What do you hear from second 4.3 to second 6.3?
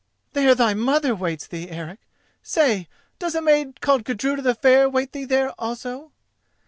the Fair wait thee there also?"